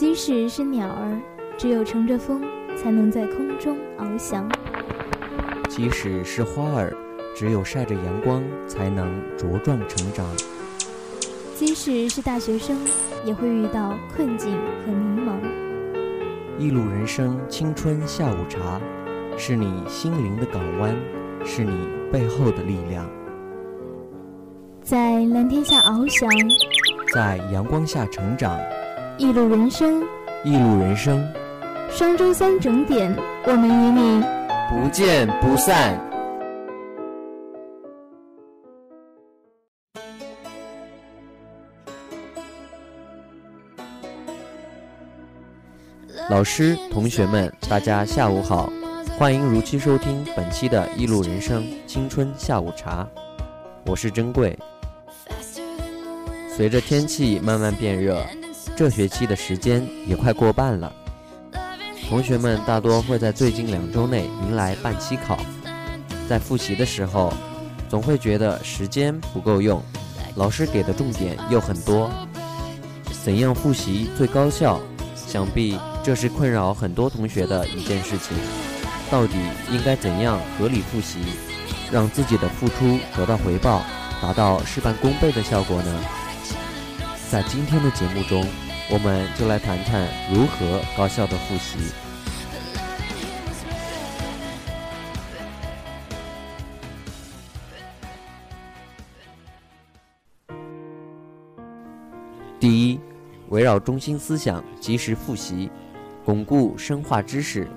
[0.00, 1.20] 即使是鸟儿，
[1.58, 2.40] 只有乘着风，
[2.74, 4.48] 才能在空中翱翔；
[5.68, 6.96] 即使是花儿，
[7.36, 10.24] 只有晒着阳光，才能茁壮成长；
[11.54, 12.78] 即使是大学生，
[13.26, 15.34] 也会遇到困境和迷茫。
[16.58, 18.80] 一路人生，青春下午茶，
[19.36, 20.96] 是你心灵的港湾，
[21.44, 21.76] 是你
[22.10, 23.06] 背后的力量。
[24.80, 26.26] 在蓝天下翱翔，
[27.12, 28.58] 在阳光下成长。
[29.20, 30.02] 一路人生，
[30.44, 31.22] 一路人生。
[31.90, 33.14] 双周三整点，
[33.44, 34.24] 我们与你
[34.70, 36.00] 不见不散。
[46.30, 48.72] 老师、同学们，大家下午好，
[49.18, 53.06] 欢迎如期收听本期的《一路人生青春下午茶》，
[53.84, 54.58] 我是珍贵。
[56.48, 58.24] 随着天气慢慢变热。
[58.80, 60.90] 这学期的时间也快过半了，
[62.08, 65.38] 同学们大多会在最近两周内迎来半期考，
[66.26, 67.30] 在复习的时候，
[67.90, 69.82] 总会觉得时间不够用，
[70.34, 72.10] 老师给的重点又很多，
[73.22, 74.80] 怎样复习最高效？
[75.14, 78.34] 想必这是困扰很多同学的一件事情。
[79.10, 79.34] 到底
[79.70, 81.18] 应该怎样合理复习，
[81.92, 83.82] 让自己的付出得到回报，
[84.22, 86.00] 达到事半功倍的效果呢？
[87.30, 88.42] 在今天的节目中。
[88.92, 91.78] 我们就来谈谈如何高效的复习。
[102.58, 103.00] 第一，
[103.50, 105.70] 围绕中心思想及时复习，
[106.24, 107.68] 巩固深化知识。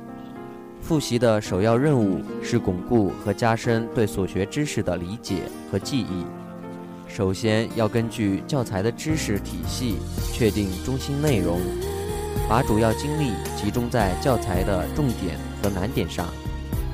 [0.81, 6.25] 复习的首要任务是巩固和加深对所学知识的理解和记忆。
[7.15, 9.97] 首先要根据教材的知识体系
[10.33, 11.61] 确定中心内容，
[12.49, 16.27] 把主要精力集中在教材的重点和难点上，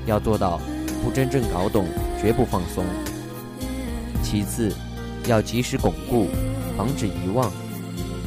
[0.05, 0.59] 要做到
[1.01, 1.87] 不真正搞懂
[2.21, 2.83] 绝不放松。
[4.21, 4.73] 其次，
[5.25, 6.27] 要及时巩固，
[6.75, 7.49] 防止遗忘。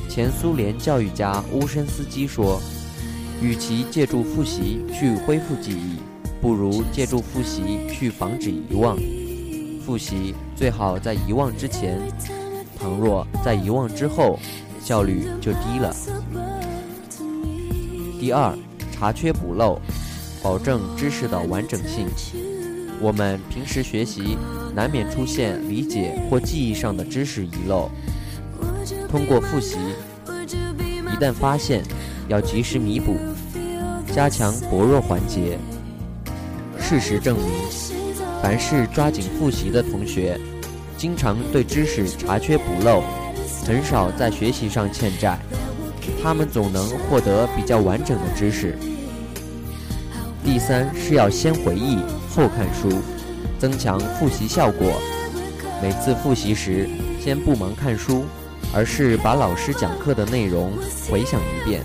[0.08, 2.58] 前苏联教育家乌申斯基说
[3.42, 5.98] ：“与其借助复习去恢复记忆，
[6.40, 8.96] 不如借助复习去防止遗忘。”
[9.84, 12.00] 复习最好在遗忘之前，
[12.78, 14.38] 倘若在遗忘之后，
[14.80, 15.94] 效率就低了。
[18.20, 18.56] 第二，
[18.92, 19.80] 查缺补漏，
[20.42, 22.06] 保证知识的完整性。
[23.00, 24.38] 我们平时学习
[24.74, 27.90] 难免出现理解或记忆上的知识遗漏，
[29.10, 29.76] 通过复习，
[31.12, 31.82] 一旦发现，
[32.28, 33.16] 要及时弥补，
[34.14, 35.58] 加强薄弱环节。
[36.78, 37.91] 事实证明。
[38.42, 40.36] 凡是抓紧复习的同学，
[40.98, 43.04] 经常对知识查缺补漏，
[43.64, 45.38] 很少在学习上欠债，
[46.20, 48.76] 他们总能获得比较完整的知识。
[50.44, 51.98] 第三是要先回忆
[52.28, 52.90] 后看书，
[53.60, 55.00] 增强复习效果。
[55.80, 56.88] 每次复习时，
[57.20, 58.24] 先不忙看书，
[58.74, 60.72] 而是把老师讲课的内容
[61.08, 61.80] 回想一遍，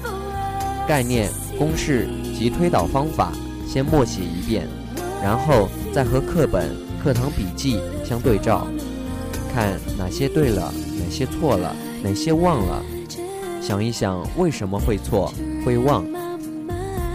[0.87, 3.31] 概念、公式及推导方法
[3.67, 4.67] 先默写一遍。
[5.21, 8.67] 然后再和课本、课堂笔记相对照，
[9.53, 12.83] 看哪些对了，哪些错了，哪些忘了，
[13.61, 15.33] 想一想为什么会错、
[15.65, 16.05] 会忘。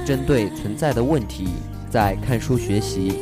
[0.05, 1.47] 针对存在的问题
[1.89, 3.21] 再看书学习，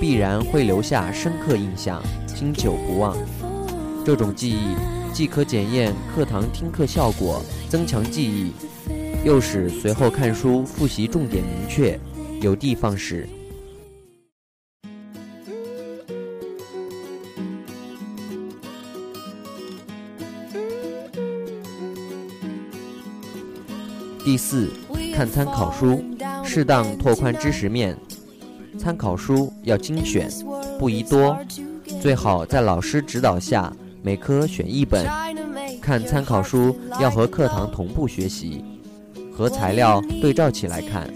[0.00, 3.16] 必然会留下深刻印象，经久不忘。
[4.04, 4.74] 这种记忆
[5.12, 8.52] 既可检验课堂听课效果，增强记忆，
[9.24, 12.00] 又使随后看书复习重点明确，
[12.40, 13.28] 有的放矢。
[24.34, 24.68] 第四，
[25.14, 26.02] 看参考书，
[26.42, 27.96] 适当拓宽知识面。
[28.76, 30.28] 参考书要精选，
[30.76, 31.38] 不宜多，
[32.02, 35.06] 最好在老师指导下，每科选一本。
[35.80, 38.64] 看参考书要和课堂同步学习，
[39.32, 41.08] 和材料对照起来看，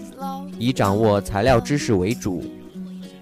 [0.57, 2.41] 以掌握材料知识为主，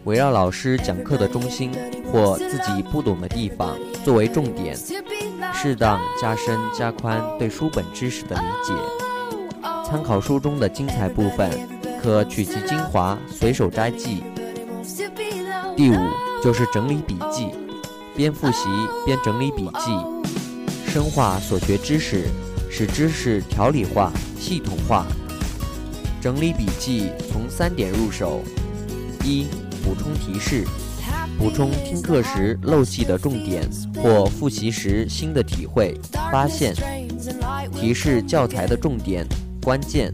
[0.04, 1.72] 围绕老师讲课的中心
[2.12, 3.76] 或自己不懂的地方
[4.06, 4.78] 作为重点，
[5.56, 9.07] 适当加深加宽对书本知识的理解。
[9.88, 11.50] 参考书中的精彩部分，
[12.04, 14.22] 可取其精华，随手摘记。
[15.78, 15.96] 第五
[16.44, 17.48] 就是整理笔记，
[18.14, 18.68] 边复习
[19.06, 22.26] 边整理笔记，深化所学知识，
[22.70, 25.08] 使知识条理化、系统化。
[26.20, 28.42] 整理笔记从三点入手：
[29.24, 29.46] 一、
[29.86, 30.66] 补充提示，
[31.40, 33.64] 补充听课时漏记的重点
[34.04, 35.98] 或复习时新的体会
[36.30, 36.76] 发现，
[37.74, 39.26] 提示教材的重点。
[39.68, 40.14] 关键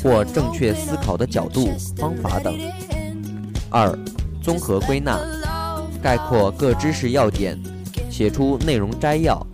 [0.00, 2.56] 或正确思考的角度、方法等。
[3.68, 3.92] 二、
[4.40, 5.18] 综合归纳，
[6.00, 7.60] 概括各知识要点，
[8.08, 9.44] 写出内容摘要。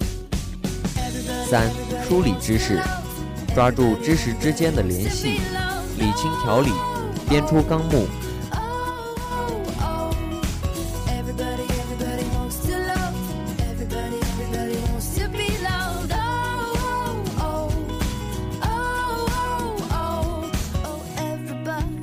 [1.49, 1.67] 三、
[2.07, 2.79] 梳理知识，
[3.55, 5.41] 抓住知识之间的联系，
[5.99, 6.69] 理清条理，
[7.27, 8.07] 编出纲目。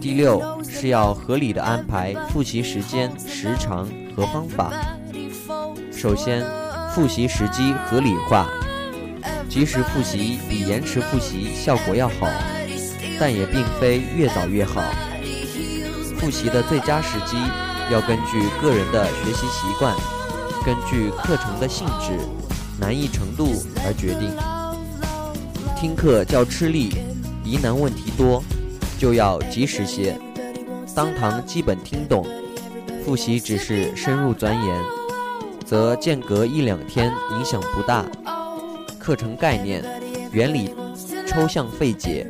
[0.02, 3.86] 第六是要合理的安排复习时间、时长
[4.16, 4.72] 和方法。
[5.92, 6.42] 首先，
[6.94, 8.48] 复习时机合理化，
[9.50, 12.28] 及时复习比延迟复习效果要好，
[13.20, 14.82] 但也并非越早越好。
[16.18, 17.36] 复习的最佳时机
[17.92, 19.94] 要根据个人的学习习惯，
[20.66, 22.18] 根据课程的性质、
[22.80, 23.52] 难易程度
[23.86, 24.32] 而决定。
[25.78, 26.90] 听课较吃力，
[27.44, 28.42] 疑难问题多。
[29.00, 30.20] 就要及时些，
[30.94, 32.28] 当堂基本听懂。
[33.06, 34.84] 复习只是深入钻研，
[35.66, 38.06] 则间隔一两天影响不大。
[39.00, 39.82] 课程概念、
[40.34, 40.76] 原理
[41.26, 42.28] 抽象费解，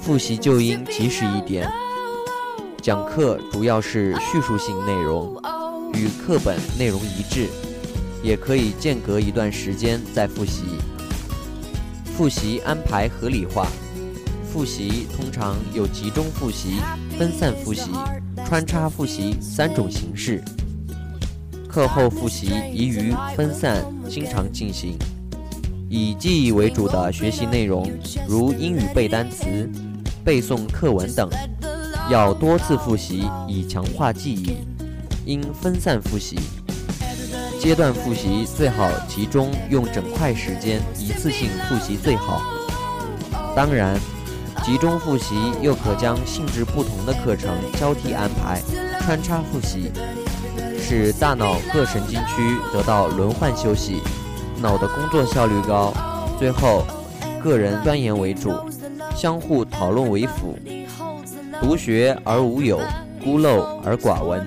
[0.00, 1.68] 复习就应及时一点。
[2.80, 5.36] 讲课主要是叙述性内容，
[5.92, 7.48] 与课本内容一致，
[8.22, 10.62] 也可以间隔一段时间再复习。
[12.16, 13.66] 复习安排合理化。
[14.46, 16.76] 复习通常有集中复习、
[17.18, 17.90] 分散复习、
[18.46, 20.42] 穿插复习三种形式。
[21.68, 24.96] 课后复习宜于分散、经常进行。
[25.90, 27.90] 以记忆为主的学习内容，
[28.26, 29.46] 如英语背单词、
[30.24, 31.28] 背诵课文等，
[32.10, 34.56] 要多次复习以强化记忆。
[35.26, 36.38] 应分散复习，
[37.60, 42.42] 阶段复习最好集中用整块时间一次性复习最好。
[43.54, 43.98] 当然。
[44.66, 48.60] 集中复习又可将性质不同的课程交替安排，
[49.00, 49.92] 穿插复习，
[50.76, 54.02] 使大脑各神经区得到轮换休息，
[54.60, 55.94] 脑的工作效率高。
[56.36, 56.84] 最后，
[57.40, 58.52] 个人钻研为主，
[59.14, 60.58] 相互讨论为辅。
[61.60, 62.80] 独学而无友，
[63.22, 64.44] 孤陋而寡闻。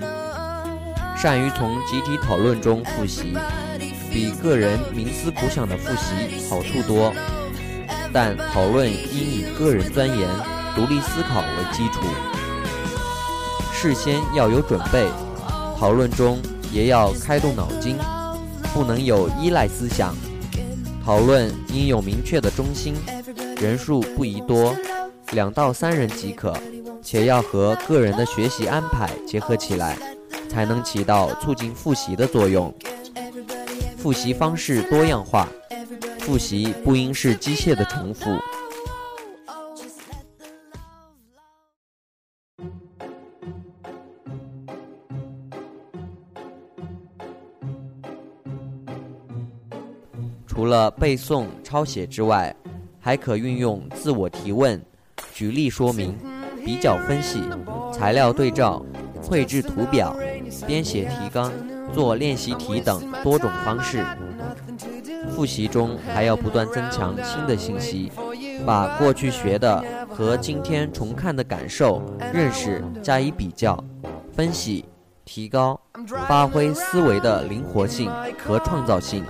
[1.16, 3.38] 善于从集体讨论中复习，
[4.12, 7.10] 比个人冥思苦想的复习好处多。
[8.12, 10.28] 但讨论应以个人钻研、
[10.74, 12.00] 独立思考为基础，
[13.72, 15.08] 事先要有准备。
[15.78, 16.38] 讨论中
[16.72, 17.96] 也要开动脑筋，
[18.74, 20.14] 不能有依赖思想。
[21.04, 22.94] 讨论应有明确的中心，
[23.56, 24.74] 人数不宜多，
[25.32, 26.52] 两到三人即可，
[27.02, 29.96] 且要和个人的学习安排结合起来，
[30.48, 32.74] 才能起到促进复习的作用。
[33.96, 35.48] 复习方式多样化。
[36.30, 38.38] 复习不应是机械的重复。
[50.46, 52.54] 除了背诵、抄写之外，
[53.00, 54.80] 还可运用自我提问、
[55.34, 56.16] 举例说明、
[56.64, 57.42] 比较分析、
[57.92, 58.80] 材料对照、
[59.20, 60.16] 绘制图表、
[60.64, 61.52] 编写提纲、
[61.92, 64.06] 做练习题等多种方式。
[65.40, 68.12] 复习中还要不断增强新的信息，
[68.66, 73.82] 把过去学的和今天重看的感受、认识加以比较、
[74.36, 74.84] 分析、
[75.24, 75.80] 提高，
[76.28, 78.12] 发挥思维的灵活性
[78.44, 79.24] 和创造性，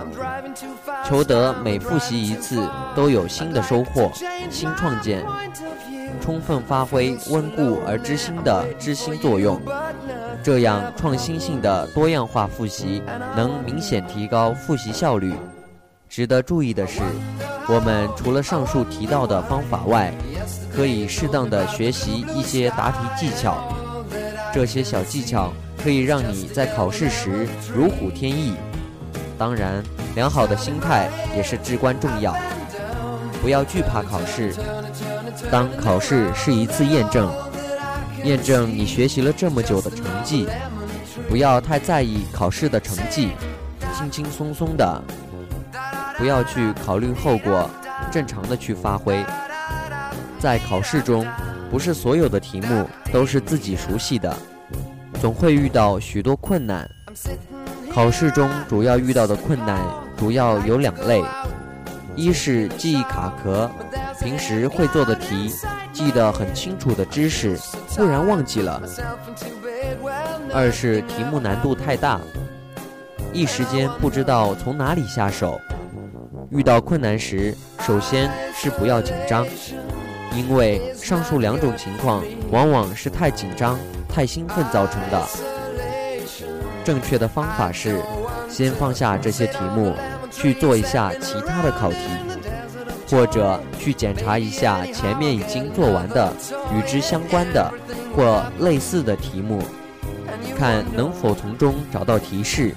[1.05, 4.11] 求得每复习一次都有新的收获、
[4.49, 5.25] 新创建，
[6.19, 9.61] 充分发挥温故而知新的知新作用。
[10.43, 13.01] 这样创新性的多样化复习，
[13.33, 15.33] 能明显提高复习效率。
[16.11, 16.99] 值得注意的是，
[17.69, 20.13] 我们除了上述提到的方法外，
[20.75, 23.57] 可以适当的学习一些答题技巧。
[24.53, 28.55] 这些小技巧可以让你在考试时如虎添翼。
[29.37, 29.81] 当然，
[30.13, 32.35] 良好的心态也是至关重要。
[33.41, 34.53] 不要惧怕考试，
[35.49, 37.31] 当考试是一次验证，
[38.25, 40.45] 验证你学习了这么久的成绩。
[41.29, 43.29] 不要太在意考试的成绩，
[43.97, 45.01] 轻轻松松的。
[46.21, 47.67] 不要去考虑后果，
[48.11, 49.25] 正常的去发挥。
[50.39, 51.25] 在考试中，
[51.71, 54.31] 不是所有的题目都是自己熟悉的，
[55.19, 56.87] 总会遇到许多困难。
[57.91, 59.83] 考试中主要遇到的困难
[60.15, 61.23] 主要有两类：
[62.15, 63.67] 一是记忆卡壳，
[64.19, 65.51] 平时会做的题，
[65.91, 67.57] 记得很清楚的知识，
[67.89, 68.79] 忽然忘记了；
[70.53, 72.21] 二是题目难度太大，
[73.33, 75.59] 一时间不知道从哪里下手。
[76.51, 79.47] 遇到困难时，首先是不要紧张，
[80.35, 83.79] 因为上述两种情况往往是太紧张、
[84.09, 85.27] 太兴奋造成的。
[86.83, 88.01] 正确的方法是，
[88.49, 89.93] 先放下这些题目，
[90.29, 91.99] 去做一下其他的考题，
[93.09, 96.33] 或者去检查一下前面已经做完的
[96.75, 97.71] 与之相关的
[98.13, 99.63] 或类似的题目，
[100.57, 102.75] 看能否从中找到提示，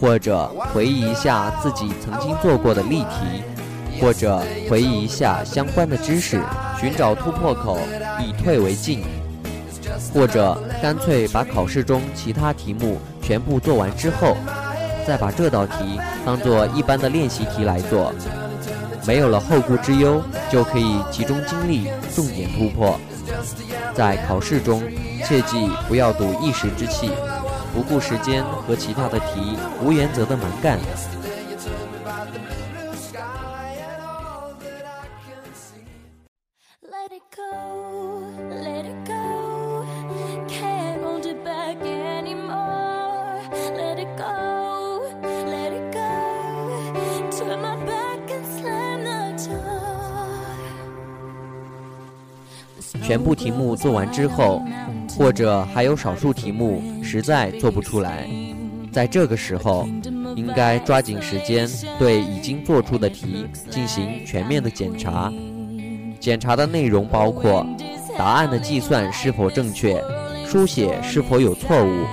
[0.00, 3.42] 或者回忆一下自己曾经做过的例题，
[4.00, 6.40] 或者回忆一下相关的知识，
[6.80, 7.78] 寻找突破口，
[8.20, 9.02] 以退为进。
[10.12, 14.36] 或者干脆把考试中其他题目全部做完之后，
[15.06, 18.12] 再把这道题当做一般的练习题来做，
[19.06, 22.98] 没有了后顾之忧，就可以集中精力，重点突破。
[23.94, 24.82] 在考试中，
[25.24, 27.10] 切记不要赌一时之气，
[27.74, 30.78] 不顾时间和其他的题无原则的蛮干。
[53.02, 54.62] 全部题目做完之后，
[55.18, 56.82] 或者还有少数题目
[57.14, 58.28] 实在做不出来，
[58.90, 59.88] 在这个时候，
[60.34, 65.32] 应该抓紧时间对已经做出的题进行全面的检查。
[66.18, 67.64] 检查的内容包括
[68.18, 70.02] 答案的计算是否正确，
[70.44, 72.04] 书写是否有错误，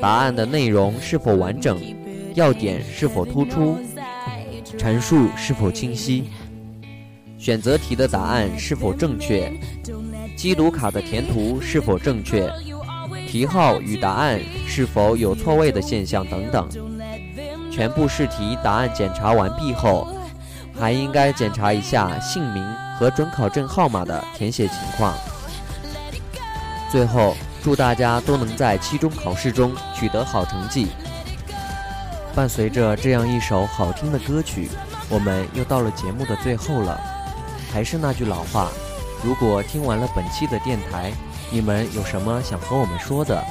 [0.00, 1.76] 答案的内容是否完整，
[2.34, 3.76] 要点是否突出，
[4.78, 6.30] 陈述是否清晰，
[7.36, 9.52] 选择题的答案是否正确。
[10.36, 12.48] 机读卡的填图是否正确？
[13.36, 16.66] 题号与答案是否有错位的现象等等。
[17.70, 20.08] 全部试题答案检查完毕后，
[20.74, 22.66] 还应该检查一下姓名
[22.98, 25.12] 和准考证号码的填写情况。
[26.90, 30.86] 最后，祝大家都能在期中考试中取得好成绩。
[32.34, 34.70] 伴随着这样一首好听的歌曲，
[35.10, 36.98] 我们又到了节目的最后了。
[37.70, 38.70] 还是那句老话。
[39.22, 41.12] 如果听完了本期的电台，
[41.50, 43.42] 你们有什么想和我们说的，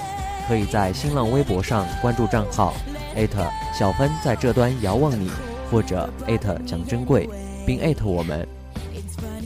[0.47, 2.73] 可以在新浪微博上关注账号
[3.15, 5.29] 艾特小芬在这端遥望你，
[5.71, 7.29] 或者艾特蒋珍贵，
[7.65, 8.47] 并艾特我们，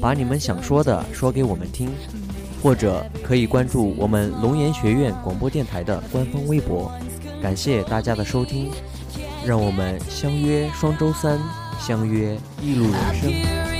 [0.02, 1.90] 把你们想说的说给我们听，
[2.62, 6.92] 或者可以关注我们龙岩学院广播电台的官方微博。
[7.42, 8.70] 感谢大家的收听，
[9.46, 11.40] 让我们相约双周三，
[11.80, 13.79] 相约一路人生。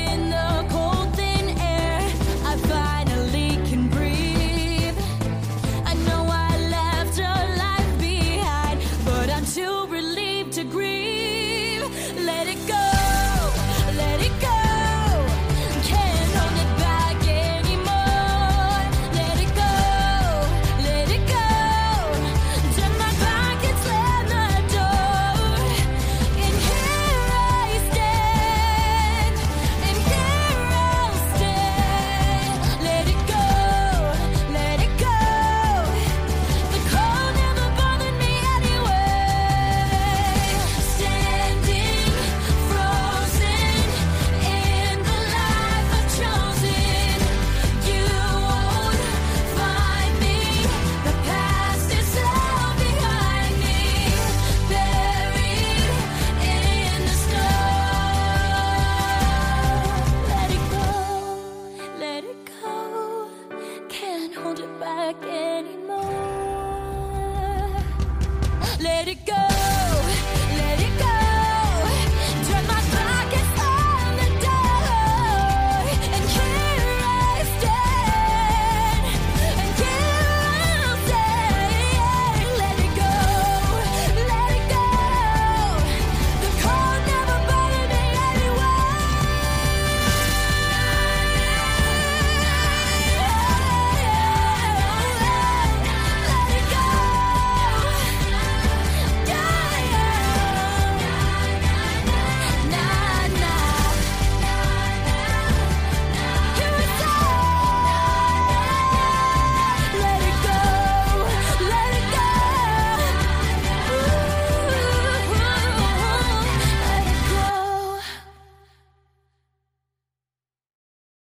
[69.10, 69.39] it go?